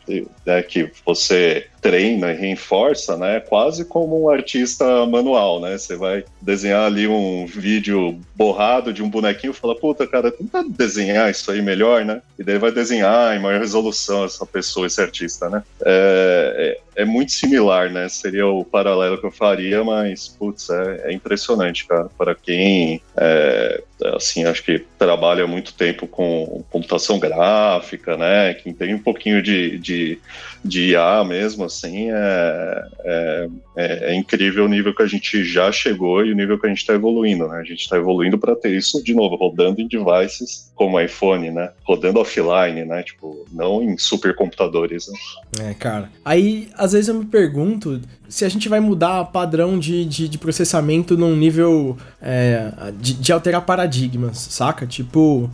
[0.44, 3.40] né, que você treina e reforça, né?
[3.40, 5.76] Quase como um artista manual, né?
[5.76, 10.64] Você vai desenhar ali um vídeo borrado de um bonequinho e fala, puta, cara, tenta
[10.66, 12.22] desenhar isso aí melhor, né?
[12.38, 15.62] E daí vai desenhar em maior resolução essa pessoa, esse artista, né?
[15.84, 18.08] É, é, é muito similar, né?
[18.08, 22.08] Seria o paralelo que eu faria, mas, putz, é, é impressionante, cara.
[22.16, 23.82] Para quem, é,
[24.14, 28.54] assim, acho que trabalha muito tempo com computação gráfica, né?
[28.54, 30.18] Quem tem um pouquinho de, de,
[30.64, 35.70] de IA mesmo, assim, é, é, é, é, incrível o nível que a gente já
[35.72, 37.58] chegou e o nível que a gente está evoluindo, né?
[37.58, 41.70] A gente está evoluindo para ter isso, de novo, rodando em devices como iPhone, né?
[41.82, 43.02] Rodando offline, né?
[43.02, 45.70] Tipo, não em supercomputadores, né?
[45.70, 46.10] É, cara.
[46.24, 50.38] Aí, às vezes eu me pergunto se a gente vai mudar padrão de, de, de
[50.38, 54.86] processamento num nível é, de, de alterar paradigmas, saca?
[54.86, 55.50] Tipo,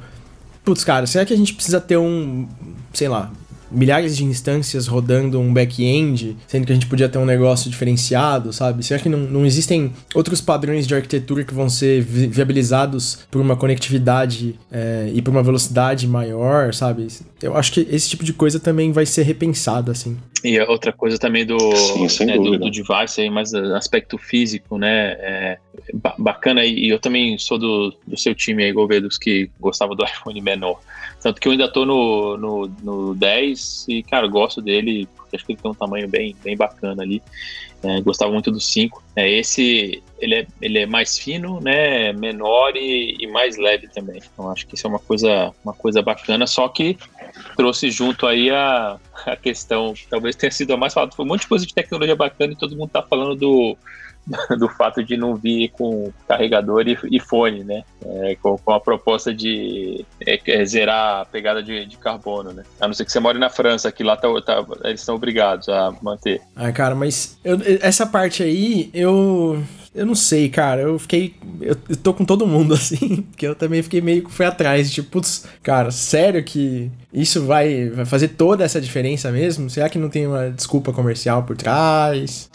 [0.64, 2.48] putz, cara, será que a gente precisa ter um,
[2.92, 3.30] sei lá,
[3.70, 8.52] milhares de instâncias rodando um back-end, sendo que a gente podia ter um negócio diferenciado,
[8.52, 8.84] sabe?
[8.84, 13.40] Será que não, não existem outros padrões de arquitetura que vão ser vi viabilizados por
[13.40, 17.06] uma conectividade é, e por uma velocidade maior, sabe?
[17.42, 20.16] Eu acho que esse tipo de coisa também vai ser repensado, assim.
[20.44, 21.58] E outra coisa também do,
[22.08, 25.12] Sim, né, do, do, device, aí, mais aspecto físico, né?
[25.18, 25.58] É
[26.18, 30.40] bacana, e eu também sou do, do seu time aí, Goverdos, que gostava do iPhone
[30.40, 30.80] menor.
[31.20, 35.44] Tanto que eu ainda tô no, no, no 10 e, cara, gosto dele, porque acho
[35.44, 37.22] que ele tem um tamanho bem, bem bacana ali.
[37.82, 39.02] É, gostava muito do 5.
[39.16, 44.20] É, esse ele é, ele é mais fino, né, menor e, e, mais leve também.
[44.32, 46.98] Então acho que isso é uma coisa, uma coisa bacana, só que
[47.56, 51.12] trouxe junto aí a, a questão, talvez tenha sido a mais falada.
[51.12, 53.76] Foi um monte de coisa de tecnologia bacana e todo mundo tá falando do,
[54.58, 57.82] do fato de não vir com carregador e, e fone, né?
[58.04, 62.64] É, com, com, a proposta de é, é, zerar a pegada de, de, carbono, né?
[62.80, 65.68] A não ser que você more na França, que lá tá, tá, eles são obrigados
[65.68, 66.40] a manter.
[66.54, 69.62] Ah, cara, mas eu, essa parte aí, eu
[69.94, 70.82] eu não sei, cara.
[70.82, 71.34] Eu fiquei.
[71.60, 73.22] Eu, eu tô com todo mundo, assim.
[73.22, 74.90] Porque eu também fiquei meio que fui atrás.
[74.90, 79.68] Tipo, putz, cara, sério que isso vai, vai fazer toda essa diferença mesmo?
[79.68, 82.48] Será que não tem uma desculpa comercial por trás?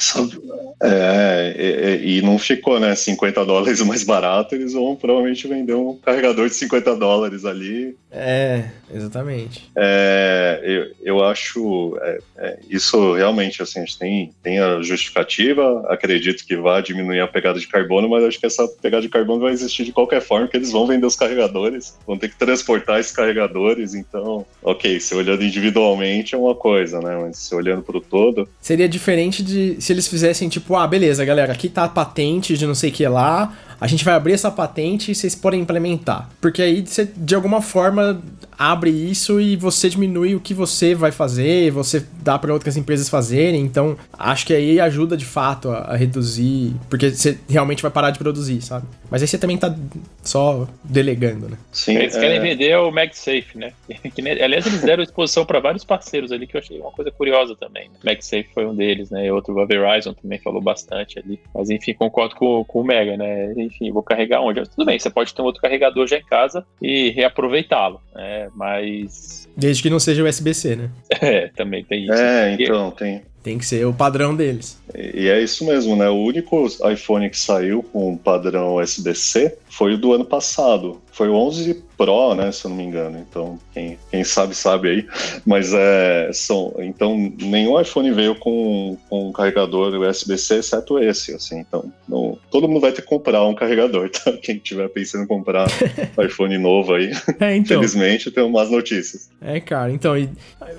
[0.81, 2.95] É, e, e, não ficou, né?
[2.95, 7.95] 50 dólares mais barato, eles vão provavelmente vender um carregador de 50 dólares ali.
[8.11, 9.69] É, exatamente.
[9.75, 15.85] É, eu, eu acho é, é, isso realmente, assim, a gente tem, tem a justificativa,
[15.89, 19.41] acredito que vai diminuir a pegada de carbono, mas acho que essa pegada de carbono
[19.41, 22.99] vai existir de qualquer forma, que eles vão vender os carregadores, vão ter que transportar
[22.99, 27.17] esses carregadores, então, ok, se olhando individualmente é uma coisa, né?
[27.21, 28.47] Mas se olhando para o todo.
[28.61, 32.65] Seria diferente de se eles fizessem tipo, ah, beleza, galera, aqui tá a patente de
[32.65, 36.29] não sei o que lá, a gente vai abrir essa patente e vocês podem implementar.
[36.41, 38.21] Porque aí você, de alguma forma,
[38.57, 43.09] abre isso e você diminui o que você vai fazer, você dá para outras empresas
[43.09, 43.61] fazerem.
[43.61, 48.11] Então, acho que aí ajuda de fato a, a, reduzir, porque você realmente vai parar
[48.11, 48.87] de produzir, sabe?
[49.09, 49.75] Mas aí você também tá
[50.23, 51.57] só delegando, né?
[51.71, 51.97] Sim.
[51.97, 52.19] Eles é...
[52.19, 53.73] querem vender o MagSafe, né?
[54.43, 57.89] aliás, eles deram exposição para vários parceiros ali que eu achei uma coisa curiosa também.
[57.89, 57.95] Né?
[58.03, 59.31] MagSafe foi um deles, né?
[59.31, 61.39] Outro, a Verizon também falou bastante ali.
[61.53, 63.53] Mas enfim, concordo com, com o Mega, né?
[63.65, 64.63] Enfim, vou carregar onde?
[64.69, 68.49] Tudo bem, você pode ter um outro carregador já em casa e reaproveitá-lo, né?
[68.55, 69.47] Mas.
[69.55, 70.89] Desde que não seja USB-C, né?
[71.21, 72.13] É, também tem isso.
[72.13, 73.21] É, então, tem.
[73.41, 74.81] Tem que ser o padrão deles.
[74.95, 76.09] E é isso mesmo, né?
[76.09, 80.99] O único iPhone que saiu com padrão USB-C foi o do ano passado.
[81.15, 82.51] Foi o 11 Pro, né?
[82.51, 83.17] Se eu não me engano.
[83.17, 85.07] Então, quem, quem sabe, sabe aí.
[85.45, 86.29] Mas é.
[86.33, 91.59] São, então, nenhum iPhone veio com, com um carregador USB-C, exceto esse, assim.
[91.59, 94.33] Então, não, todo mundo vai ter que comprar um carregador, tá?
[94.43, 95.67] Quem tiver pensando em comprar
[96.21, 97.11] iPhone novo aí.
[97.39, 97.77] É, então.
[97.77, 99.29] Felizmente, tem umas notícias.
[99.41, 99.93] É, cara.
[99.93, 100.29] Então, e,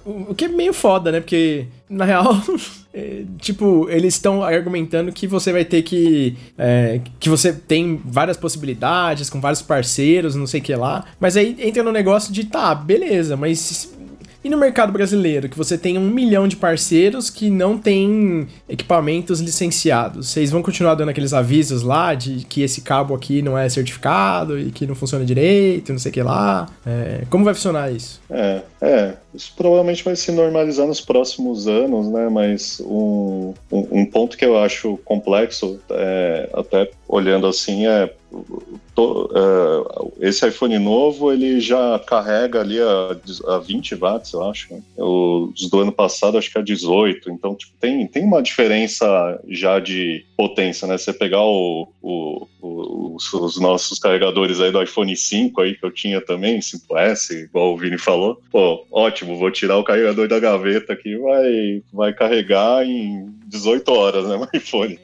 [0.05, 1.21] o que é meio foda, né?
[1.21, 2.35] Porque, na real.
[2.99, 6.35] É, tipo, eles estão argumentando que você vai ter que.
[6.57, 11.05] É, que você tem várias possibilidades com vários parceiros, não sei o que lá.
[11.21, 13.95] Mas aí entra no negócio de tá, beleza, mas
[14.47, 19.41] e no mercado brasileiro, que você tem um milhão de parceiros que não tem equipamentos
[19.41, 23.69] licenciados, vocês vão continuar dando aqueles avisos lá de que esse cabo aqui não é
[23.69, 26.69] certificado e que não funciona direito, não sei o que lá?
[26.87, 28.21] É, como vai funcionar isso?
[28.31, 29.15] É, é.
[29.35, 32.29] Isso provavelmente vai se normalizar nos próximos anos, né?
[32.29, 38.15] Mas um, um, um ponto que eu acho complexo, é, até olhando assim, é
[38.97, 44.73] to, uh, esse iPhone novo ele já carrega ali a, a 20 watts, eu acho.
[44.73, 44.83] Né?
[44.97, 47.31] Os do ano passado acho que é 18.
[47.31, 49.07] Então tipo, tem, tem uma diferença
[49.49, 50.97] já de potência, né?
[50.97, 55.85] Você pegar o, o, o, os, os, nossos carregadores aí do iPhone 5 aí que
[55.85, 60.41] eu tinha também, 5S, igual o Vini falou, pô, ótimo, vou tirar o carregador da
[60.41, 64.37] gaveta aqui, vai, vai carregar em 18 horas, né?
[64.47, 64.99] O iPhone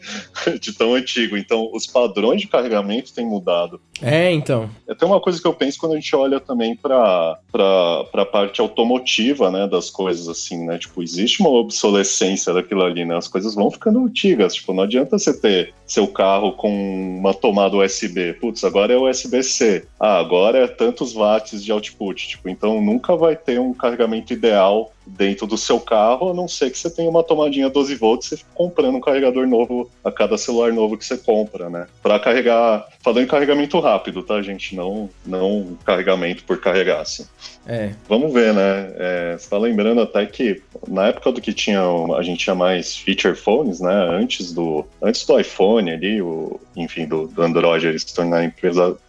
[0.60, 1.36] de tão antigo.
[1.36, 3.80] Então os padrões de carregamento têm mudado.
[4.00, 4.68] É, então.
[4.88, 8.60] É até uma coisa que eu penso quando a gente olha também para a parte
[8.60, 10.78] automotiva, né, das coisas assim, né?
[10.78, 13.16] Tipo, existe uma obsolescência daquilo ali, né?
[13.16, 14.54] As coisas vão ficando antigas.
[14.54, 16.70] Tipo, não adianta você ter seu carro com
[17.18, 18.32] uma tomada USB.
[18.34, 19.86] Putz, agora é USB-C.
[20.00, 22.28] Ah, agora é tantos watts de output.
[22.28, 26.70] Tipo, então nunca vai ter um carregamento ideal dentro do seu carro, a não ser
[26.70, 30.38] que você tenha uma tomadinha 12 volts, você fica comprando um carregador novo a cada
[30.38, 31.86] celular novo que você compra, né?
[32.02, 34.74] Para carregar, falando em carregamento rápido, tá, gente?
[34.74, 37.26] Não, não carregamento por carregar, assim.
[37.66, 37.90] É.
[38.08, 38.92] Vamos ver, né?
[38.96, 41.80] É, você tá lembrando até que na época do que tinha,
[42.16, 43.92] a gente tinha mais feature phones, né?
[43.92, 48.52] Antes do, antes do iPhone ali, o, enfim, do, do Android eles se tornarem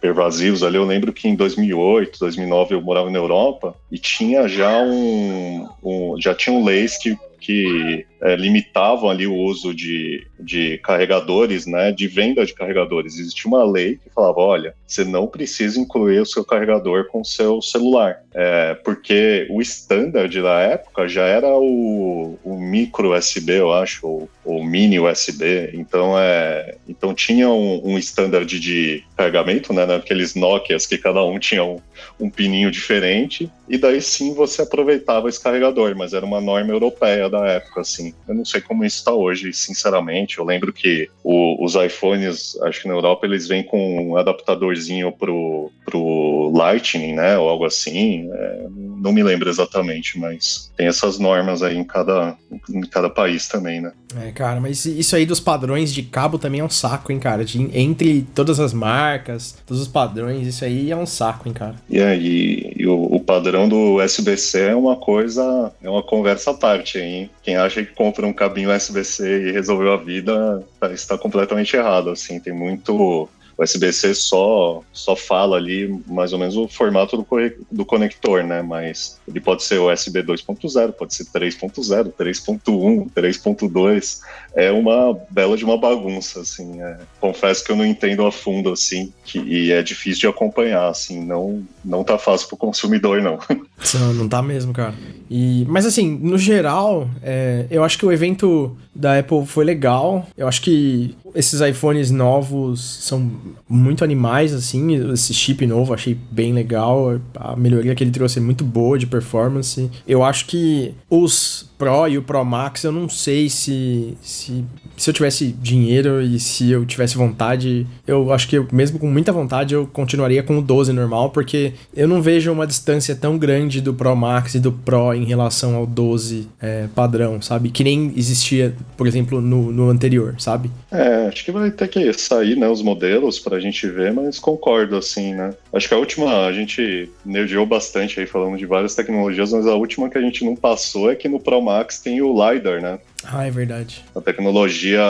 [0.00, 4.78] pervasivos ali, eu lembro que em 2008, 2009 eu morava na Europa e tinha já
[4.78, 11.66] um, um já tinham leis que que é, limitavam ali o uso de, de carregadores,
[11.66, 13.18] né, de venda de carregadores.
[13.18, 17.24] Existia uma lei que falava, olha, você não precisa incluir o seu carregador com o
[17.24, 23.70] seu celular, é, porque o standard da época já era o, o micro USB, eu
[23.70, 25.70] acho, ou, ou mini USB.
[25.74, 31.38] Então, é, então tinha um, um standard de carregamento, né, naqueles Nokias que cada um
[31.38, 31.78] tinha um,
[32.18, 37.28] um pininho diferente, e daí sim você aproveitava esse carregador, mas era uma norma europeia
[37.28, 38.13] da época, assim.
[38.26, 40.38] Eu não sei como isso está hoje, sinceramente.
[40.38, 45.12] Eu lembro que o, os iPhones, acho que na Europa, eles vêm com um adaptadorzinho
[45.12, 47.36] pro, pro Lightning, né?
[47.38, 48.30] Ou algo assim.
[48.32, 52.36] É, não me lembro exatamente, mas tem essas normas aí em cada,
[52.70, 53.92] em cada país também, né?
[54.22, 57.44] É, cara, mas isso aí dos padrões de cabo também é um saco, hein, cara?
[57.44, 61.74] De, entre todas as marcas, todos os padrões, isso aí é um saco, hein, cara?
[61.90, 66.54] E aí, e o, o padrão do USB-C é uma coisa, é uma conversa à
[66.54, 67.30] parte, hein?
[67.42, 72.10] Quem acha que compra um cabinho USB-C e resolveu a vida tá, está completamente errado,
[72.10, 72.38] assim.
[72.38, 77.26] Tem muito o USB-C só, só fala ali mais ou menos o formato do,
[77.70, 78.62] do conector, né?
[78.62, 84.20] Mas ele pode ser USB 2.0, pode ser 3.0, 3.1, 3.2.
[84.54, 86.80] É uma bela de uma bagunça, assim.
[86.80, 86.98] É.
[87.20, 91.24] Confesso que eu não entendo a fundo, assim, que, e é difícil de acompanhar, assim.
[91.24, 93.38] Não, não tá fácil pro consumidor, não.
[93.92, 94.94] Não, não tá mesmo, cara.
[95.28, 100.26] E, mas assim, no geral, é, eu acho que o evento da Apple foi legal.
[100.36, 103.30] Eu acho que esses iPhones novos são
[103.68, 104.94] muito animais, assim.
[105.12, 107.20] Esse chip novo achei bem legal.
[107.34, 109.90] A melhoria que ele trouxe é muito boa de performance.
[110.06, 114.64] Eu acho que os Pro e o Pro Max, eu não sei se, se,
[114.96, 119.06] se eu tivesse dinheiro e se eu tivesse vontade, eu acho que eu, mesmo com
[119.06, 123.36] muita vontade eu continuaria com o 12 normal, porque eu não vejo uma distância tão
[123.36, 127.68] grande do Pro Max e do Pro em relação ao 12 é, padrão, sabe?
[127.68, 130.70] Que nem existia, por exemplo, no, no anterior, sabe?
[130.90, 134.96] É, acho que vai ter que sair, né, os modelos pra gente ver, mas concordo,
[134.96, 135.52] assim, né?
[135.74, 139.74] Acho que a última, a gente nerdeou bastante aí falando de várias tecnologias, mas a
[139.74, 143.00] última que a gente não passou é que no Pro Max tem o LiDAR, né?
[143.24, 144.04] Ah, é verdade.
[144.14, 145.02] A tecnologia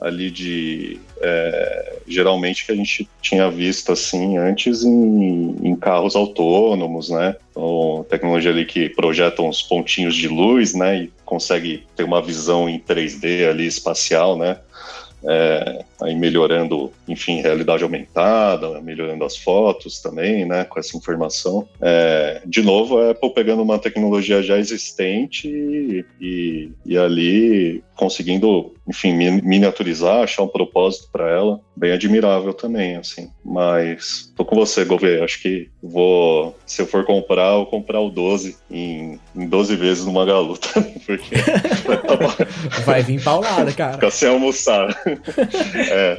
[0.00, 0.98] ali de.
[1.20, 7.36] É, geralmente que a gente tinha visto assim antes em, em carros autônomos, né?
[7.50, 11.04] Então, tecnologia ali que projeta uns pontinhos de luz, né?
[11.04, 14.58] E consegue ter uma visão em 3D ali espacial, né?
[15.26, 21.68] É, aí melhorando, enfim, realidade aumentada, melhorando as fotos também, né, com essa informação.
[21.80, 28.72] É, de novo, a Apple pegando uma tecnologia já existente e, e, e ali conseguindo,
[28.88, 33.28] enfim, miniaturizar, achar um propósito para ela, bem admirável também, assim.
[33.44, 38.08] Mas tô com você, Gouveia, acho que vou, se eu for comprar, eu comprar o
[38.08, 41.34] 12 em, em 12 vezes no Magalu também, porque
[42.86, 43.92] vai vir paulada, cara.
[43.92, 44.88] Ficar sem almoçar.
[45.06, 46.16] é,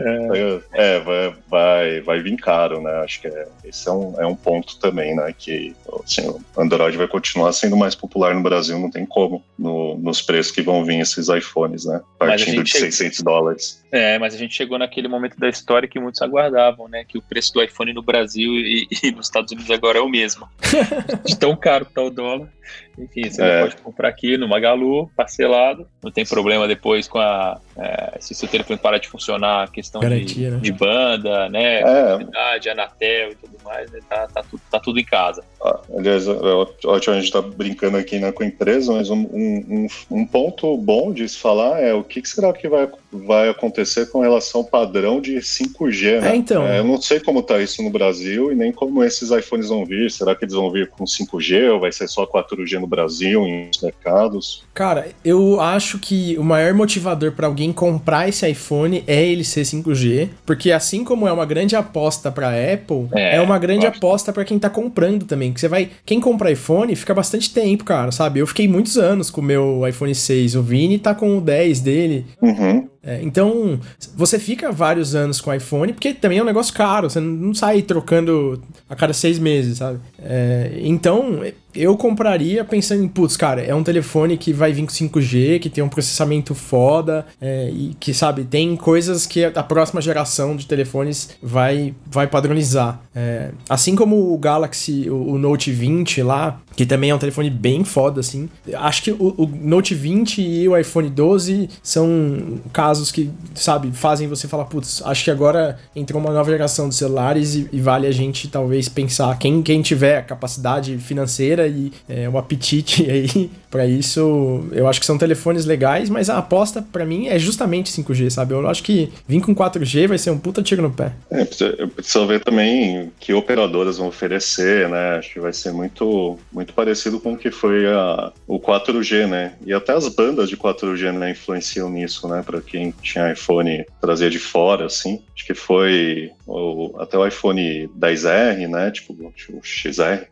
[0.74, 0.96] é.
[0.96, 2.92] é, vai, vai, vai vir caro, né?
[3.04, 5.34] Acho que é, esse é um, é um ponto também, né?
[5.36, 5.76] Que
[6.06, 10.22] assim, o Android vai continuar sendo mais popular no Brasil, não tem como, no, nos
[10.22, 12.02] preços que vão vir esses iPhones né?
[12.18, 13.84] Partindo de 600 dólares.
[13.92, 17.04] É, mas a gente chegou naquele momento da história que muitos aguardavam, né?
[17.08, 20.10] Que o preço do iPhone no Brasil e, e nos Estados Unidos agora é o
[20.10, 20.48] mesmo.
[21.26, 22.50] de tão caro que tá o dólar.
[22.98, 23.62] Enfim, você é.
[23.62, 25.88] pode comprar aqui no Magalu, parcelado.
[26.04, 27.60] Não tem problema depois com a.
[27.78, 30.60] É, se seu telefone parar de funcionar, a questão Garantia, de, né?
[30.60, 31.82] de, banda, né?
[31.82, 32.72] É.
[32.72, 34.00] Anatel e tudo mais, né?
[34.08, 35.44] Tá, tá, tudo, tá tudo em casa.
[35.64, 39.22] Ah, aliás, é ótimo, a gente tá brincando aqui né, com a empresa, mas um,
[39.22, 43.50] um, um ponto bom de se falar é o que, que será que vai, vai
[43.50, 46.32] acontecer com relação ao padrão de 5G, né?
[46.32, 46.66] É, então.
[46.66, 49.86] É, eu não sei como tá isso no Brasil e nem como esses iPhones vão
[49.86, 50.12] vir.
[50.12, 53.70] Será que eles vão vir com 5G ou vai ser só 4G no Brasil, em
[53.82, 54.64] mercados?
[54.74, 59.62] Cara, eu acho que o maior motivador para alguém comprar esse iPhone é ele ser
[59.62, 64.32] 5G, porque assim como é uma grande aposta para Apple, é, é, uma grande aposta
[64.32, 68.12] para quem tá comprando também, que você vai, quem compra iPhone fica bastante tempo, cara,
[68.12, 68.40] sabe?
[68.40, 71.82] Eu fiquei muitos anos com o meu iPhone 6, o Vini tá com o 10
[71.82, 72.26] dele.
[72.42, 72.90] Uhum.
[73.04, 73.80] É, então,
[74.16, 77.82] você fica vários anos com iPhone, porque também é um negócio caro, você não sai
[77.82, 80.00] trocando a cada seis meses, sabe?
[80.20, 81.42] É, então,
[81.74, 85.70] eu compraria pensando em, putz, cara, é um telefone que vai vir com 5G, que
[85.70, 90.68] tem um processamento foda, é, e que, sabe, tem coisas que a próxima geração de
[90.68, 93.02] telefones vai, vai padronizar.
[93.16, 97.50] É, assim como o Galaxy, o, o, Note 20 lá, que também é um telefone
[97.50, 98.50] bem foda, assim.
[98.76, 104.28] Acho que o, o Note 20 e o iPhone 12 são casos que, sabe, fazem
[104.28, 108.08] você falar, putz, acho que agora entrou uma nova geração de celulares e, e vale
[108.08, 113.50] a gente talvez pensar, quem, quem tiver a capacidade financeira e é, o apetite aí
[113.70, 114.66] para isso.
[114.72, 118.54] Eu acho que são telefones legais, mas a aposta para mim é justamente 5G, sabe?
[118.54, 121.14] Eu acho que vir com 4G vai ser um puta tiro no pé.
[121.32, 125.18] É, eu preciso ver também que operadoras vão oferecer, né?
[125.18, 129.54] Acho que vai ser muito, muito parecido com o que foi a, o 4G, né?
[129.66, 132.44] E até as bandas de 4G, né, influenciam nisso, né?
[132.46, 135.22] Para quem tinha iPhone trazia de fora, assim.
[135.36, 138.90] Acho que foi o, até o iPhone 10R, né?
[138.90, 140.31] Tipo o XR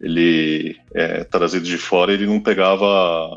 [0.00, 2.84] ele é, trazido de fora, ele não pegava,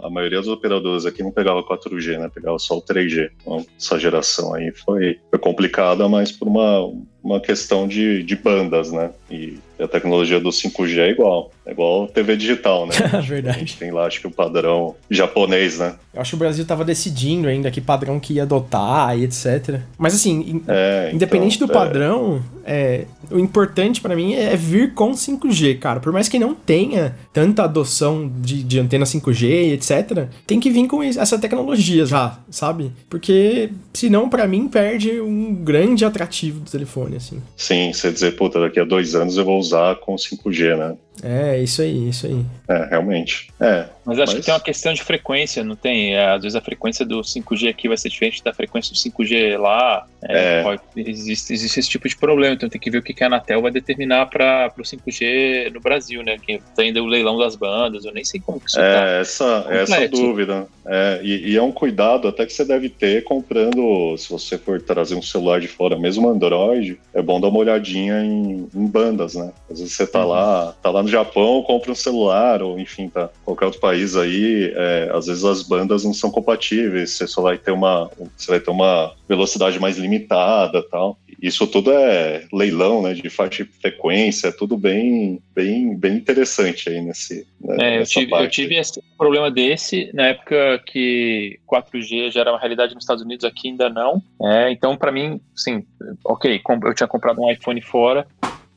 [0.04, 2.30] a maioria dos operadores aqui não pegava 4G, né?
[2.34, 3.32] Pegava só o 3G.
[3.42, 6.92] Então, essa geração aí foi, foi complicada, mas por uma,
[7.24, 9.12] uma questão de, de bandas, né?
[9.30, 11.52] E a tecnologia do 5G é igual.
[11.66, 12.94] É igual TV digital, né?
[13.24, 13.58] Verdade.
[13.58, 15.96] A gente tem lá, acho que o padrão japonês, né?
[16.14, 19.80] Eu acho que o Brasil tava decidindo ainda que padrão que ia adotar e etc.
[19.98, 21.74] Mas assim, é, independente então, do é.
[21.74, 26.00] padrão, é, o importante para mim é vir com 5G, cara.
[26.10, 30.72] Por mais que não tenha tanta adoção de, de antena 5G e etc., tem que
[30.72, 32.92] vir com essa tecnologia já, sabe?
[33.08, 37.40] Porque senão, para mim, perde um grande atrativo do telefone, assim.
[37.56, 40.98] Sim, você dizer, puta, daqui a dois anos eu vou usar com 5G, né?
[41.24, 42.46] É, isso aí, isso aí.
[42.68, 43.52] É, realmente.
[43.60, 43.86] É.
[44.06, 44.40] Mas acho mas...
[44.40, 46.16] que tem uma questão de frequência, não tem?
[46.16, 49.58] É, às vezes a frequência do 5G aqui vai ser diferente da frequência do 5G
[49.58, 50.06] lá.
[50.24, 50.64] É, é.
[50.64, 53.62] Pode, existe, existe esse tipo de problema, então tem que ver o que a Anatel
[53.62, 56.38] vai determinar para o 5G no Brasil, né?
[56.38, 59.06] Que tá ainda o leilão das bandas, eu nem sei como que isso é, tá.
[59.20, 60.68] Essa, essa dúvida.
[60.86, 64.82] É, e, e, é um cuidado até que você deve ter comprando, se você for
[64.82, 69.36] trazer um celular de fora, mesmo Android, é bom dar uma olhadinha em, em bandas,
[69.36, 69.52] né?
[69.70, 70.30] Às vezes você tá uhum.
[70.30, 74.72] lá, tá lá no Japão, compra um celular, ou enfim, tá, qualquer outro país aí,
[74.76, 78.60] é, às vezes as bandas não são compatíveis, você só vai ter uma, você vai
[78.60, 81.18] ter uma velocidade mais limitada tal.
[81.42, 87.00] Isso tudo é leilão, né, de faixa de frequência, tudo bem, bem, bem interessante aí
[87.02, 87.48] nesse.
[87.62, 92.52] Né, é, eu tive, eu tive esse problema desse na época que 4G já era
[92.52, 94.22] uma realidade nos Estados Unidos, aqui ainda não.
[94.42, 95.86] É, então, para mim, sim,
[96.26, 98.28] ok, eu tinha comprado um iPhone fora,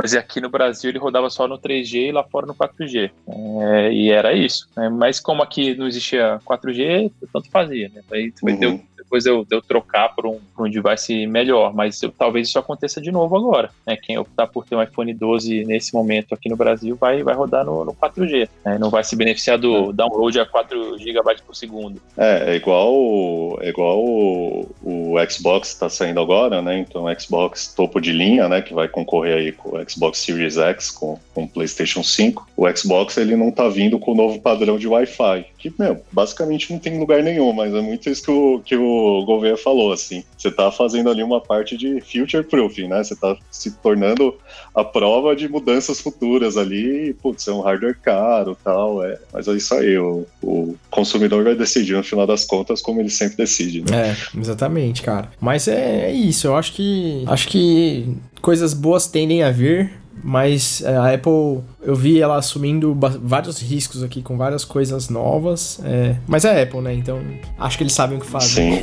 [0.03, 3.13] mas aqui no Brasil ele rodava só no 3G e lá fora no 4G.
[3.29, 4.69] É, e era isso.
[4.77, 4.89] Né?
[4.89, 7.89] Mas como aqui não existia 4G, tanto fazia.
[7.89, 8.03] Né?
[8.11, 8.59] Aí uhum.
[8.59, 8.81] deu,
[9.13, 11.75] depois eu, eu trocar por um, por um device melhor.
[11.75, 13.71] Mas eu, talvez isso aconteça de novo agora.
[13.87, 13.95] Né?
[13.95, 17.63] Quem optar por ter um iPhone 12 nesse momento aqui no Brasil vai, vai rodar
[17.63, 18.49] no, no 4G.
[18.65, 18.79] Né?
[18.79, 19.93] Não vai se beneficiar do é.
[19.93, 22.01] download a 4 GB por segundo.
[22.17, 26.79] É, é igual, é igual o, o Xbox está saindo agora, né?
[26.79, 28.63] Então o Xbox topo de linha, né?
[28.63, 32.49] Que vai concorrer aí com o Xbox Series X com, com o PlayStation 5.
[32.57, 36.73] O Xbox ele não tá vindo com o novo padrão de Wi-Fi, que, meu, basicamente
[36.73, 40.25] não tem lugar nenhum, mas é muito isso que o, que o governo falou, assim.
[40.37, 43.03] Você tá fazendo ali uma parte de future proofing, né?
[43.03, 44.37] Você tá se tornando
[44.75, 49.19] a prova de mudanças futuras ali, putz, é um hardware caro tal, é.
[49.33, 53.11] Mas é isso aí, o, o consumidor vai decidir no final das contas como ele
[53.11, 54.11] sempre decide, né?
[54.11, 55.31] É, exatamente, cara.
[55.41, 59.93] Mas é, é isso, eu acho que acho que coisas boas tendem a vir,
[60.23, 65.81] mas é, a Apple, eu vi ela assumindo vários riscos aqui com várias coisas novas.
[65.85, 66.95] É, mas é a Apple, né?
[66.95, 67.21] Então
[67.59, 68.79] acho que eles sabem o que fazem.
[68.79, 68.83] Sim.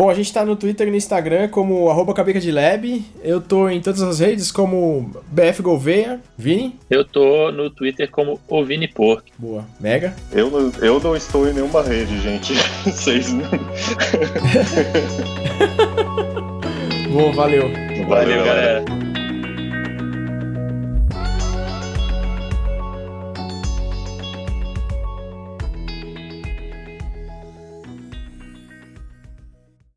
[0.00, 3.04] Bom, a gente tá no Twitter e no Instagram como arroba de Lab.
[3.22, 6.22] Eu tô em todas as redes como BF Gouveia.
[6.38, 6.74] Vini?
[6.88, 9.30] Eu tô no Twitter como o Vini Porto.
[9.36, 9.62] Boa.
[9.78, 10.16] Mega?
[10.32, 12.54] Eu não, eu não estou em nenhuma rede, gente.
[12.82, 13.44] Vocês não.
[17.12, 17.68] Boa, valeu.
[17.68, 19.09] Valeu, valeu galera.